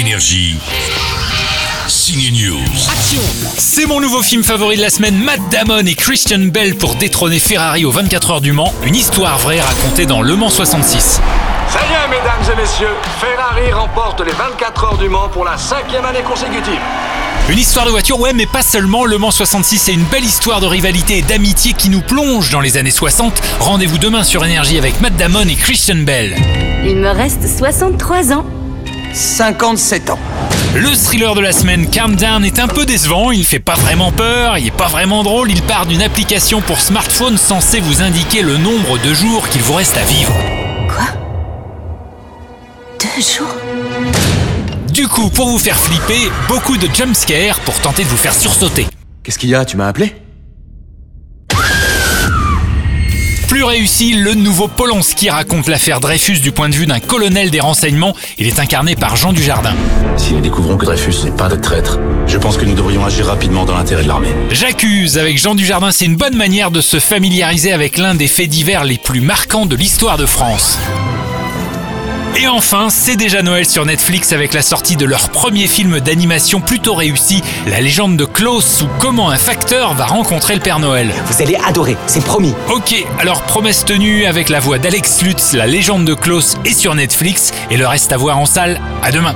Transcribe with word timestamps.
Énergie. 0.00 0.56
Signe 1.86 2.32
News. 2.32 2.64
C'est 3.58 3.84
mon 3.84 4.00
nouveau 4.00 4.22
film 4.22 4.42
favori 4.42 4.78
de 4.78 4.80
la 4.80 4.88
semaine, 4.88 5.14
Matt 5.22 5.40
Damon 5.50 5.84
et 5.84 5.94
Christian 5.94 6.38
Bell 6.38 6.76
pour 6.76 6.94
détrôner 6.94 7.38
Ferrari 7.38 7.84
aux 7.84 7.90
24 7.90 8.30
heures 8.30 8.40
du 8.40 8.52
Mans, 8.52 8.72
une 8.82 8.94
histoire 8.94 9.36
vraie 9.36 9.60
racontée 9.60 10.06
dans 10.06 10.22
Le 10.22 10.36
Mans 10.36 10.48
66. 10.48 11.20
Ça 11.68 11.80
y 11.80 11.92
est, 11.92 12.08
mesdames 12.08 12.40
et 12.50 12.62
messieurs, 12.62 12.96
Ferrari 13.20 13.70
remporte 13.74 14.22
les 14.24 14.32
24 14.32 14.84
heures 14.84 14.96
du 14.96 15.10
Mans 15.10 15.28
pour 15.28 15.44
la 15.44 15.58
cinquième 15.58 16.06
année 16.06 16.22
consécutive. 16.22 16.80
Une 17.50 17.58
histoire 17.58 17.84
de 17.84 17.90
voiture, 17.90 18.18
ouais, 18.20 18.32
mais 18.32 18.46
pas 18.46 18.62
seulement. 18.62 19.04
Le 19.04 19.18
Mans 19.18 19.30
66, 19.30 19.76
c'est 19.76 19.92
une 19.92 20.04
belle 20.04 20.24
histoire 20.24 20.62
de 20.62 20.66
rivalité 20.66 21.18
et 21.18 21.22
d'amitié 21.22 21.74
qui 21.74 21.90
nous 21.90 22.00
plonge 22.00 22.48
dans 22.48 22.60
les 22.60 22.78
années 22.78 22.90
60. 22.90 23.38
Rendez-vous 23.60 23.98
demain 23.98 24.24
sur 24.24 24.46
Énergie 24.46 24.78
avec 24.78 24.98
Matt 25.02 25.16
Damon 25.16 25.46
et 25.46 25.56
Christian 25.56 25.96
Bell. 25.96 26.36
Il 26.86 26.96
me 26.96 27.10
reste 27.10 27.46
63 27.46 28.32
ans. 28.32 28.46
57 29.12 30.10
ans. 30.10 30.18
Le 30.74 30.94
thriller 30.94 31.34
de 31.34 31.40
la 31.40 31.52
semaine, 31.52 31.88
Calm 31.88 32.14
Down, 32.14 32.44
est 32.44 32.58
un 32.60 32.68
peu 32.68 32.86
décevant. 32.86 33.32
Il 33.32 33.44
fait 33.44 33.58
pas 33.58 33.74
vraiment 33.74 34.12
peur, 34.12 34.58
il 34.58 34.68
est 34.68 34.76
pas 34.76 34.86
vraiment 34.86 35.22
drôle. 35.22 35.50
Il 35.50 35.62
part 35.62 35.86
d'une 35.86 36.02
application 36.02 36.60
pour 36.60 36.80
smartphone 36.80 37.36
censée 37.36 37.80
vous 37.80 38.02
indiquer 38.02 38.42
le 38.42 38.56
nombre 38.56 38.98
de 38.98 39.12
jours 39.12 39.48
qu'il 39.48 39.62
vous 39.62 39.74
reste 39.74 39.96
à 39.96 40.04
vivre. 40.04 40.32
Quoi? 40.88 41.06
Deux 43.00 43.22
jours? 43.22 43.54
Du 44.88 45.08
coup, 45.08 45.28
pour 45.30 45.48
vous 45.48 45.58
faire 45.58 45.76
flipper, 45.76 46.30
beaucoup 46.48 46.76
de 46.76 46.88
jumpscares 46.94 47.58
pour 47.60 47.74
tenter 47.80 48.04
de 48.04 48.08
vous 48.08 48.16
faire 48.16 48.34
sursauter. 48.34 48.86
Qu'est-ce 49.22 49.38
qu'il 49.38 49.50
y 49.50 49.54
a? 49.54 49.64
Tu 49.64 49.76
m'as 49.76 49.88
appelé? 49.88 50.14
Plus 53.60 53.66
réussi, 53.66 54.14
le 54.14 54.32
nouveau 54.32 54.68
Polanski 54.68 55.28
raconte 55.28 55.68
l'affaire 55.68 56.00
Dreyfus 56.00 56.40
du 56.40 56.50
point 56.50 56.70
de 56.70 56.74
vue 56.74 56.86
d'un 56.86 56.98
colonel 56.98 57.50
des 57.50 57.60
renseignements. 57.60 58.16
Il 58.38 58.46
est 58.46 58.58
incarné 58.58 58.96
par 58.96 59.16
Jean 59.16 59.34
Dujardin. 59.34 59.74
Si 60.16 60.32
nous 60.32 60.40
découvrons 60.40 60.78
que 60.78 60.86
Dreyfus 60.86 61.24
n'est 61.24 61.36
pas 61.36 61.50
de 61.50 61.56
traître, 61.56 61.98
je 62.26 62.38
pense 62.38 62.56
que 62.56 62.64
nous 62.64 62.74
devrions 62.74 63.04
agir 63.04 63.26
rapidement 63.26 63.66
dans 63.66 63.74
l'intérêt 63.74 64.02
de 64.02 64.08
l'armée. 64.08 64.30
J'accuse 64.50 65.18
avec 65.18 65.36
Jean 65.36 65.54
Dujardin, 65.54 65.90
c'est 65.90 66.06
une 66.06 66.16
bonne 66.16 66.36
manière 66.36 66.70
de 66.70 66.80
se 66.80 66.98
familiariser 66.98 67.70
avec 67.70 67.98
l'un 67.98 68.14
des 68.14 68.28
faits 68.28 68.48
divers 68.48 68.84
les 68.84 68.96
plus 68.96 69.20
marquants 69.20 69.66
de 69.66 69.76
l'histoire 69.76 70.16
de 70.16 70.24
France. 70.24 70.78
Et 72.36 72.46
enfin, 72.46 72.88
c'est 72.90 73.16
déjà 73.16 73.42
Noël 73.42 73.66
sur 73.66 73.84
Netflix 73.84 74.32
avec 74.32 74.54
la 74.54 74.62
sortie 74.62 74.96
de 74.96 75.04
leur 75.04 75.30
premier 75.30 75.66
film 75.66 76.00
d'animation 76.00 76.60
plutôt 76.60 76.94
réussi, 76.94 77.42
La 77.66 77.80
légende 77.80 78.16
de 78.16 78.24
Klaus 78.24 78.82
ou 78.82 78.88
comment 78.98 79.30
un 79.30 79.36
facteur 79.36 79.94
va 79.94 80.06
rencontrer 80.06 80.54
le 80.54 80.60
Père 80.60 80.78
Noël. 80.78 81.12
Vous 81.26 81.42
allez 81.42 81.56
adorer, 81.66 81.96
c'est 82.06 82.24
promis. 82.24 82.54
Ok, 82.72 82.94
alors 83.18 83.42
promesse 83.42 83.84
tenue 83.84 84.26
avec 84.26 84.48
la 84.48 84.60
voix 84.60 84.78
d'Alex 84.78 85.22
Lutz, 85.22 85.52
La 85.54 85.66
légende 85.66 86.04
de 86.04 86.14
Klaus 86.14 86.56
est 86.64 86.78
sur 86.78 86.94
Netflix 86.94 87.52
et 87.70 87.76
le 87.76 87.86
reste 87.86 88.12
à 88.12 88.16
voir 88.16 88.38
en 88.38 88.46
salle. 88.46 88.80
À 89.02 89.10
demain. 89.10 89.34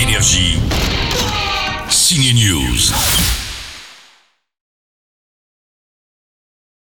Énergie. 0.00 0.58
Signe 1.90 2.34
News. 2.34 2.92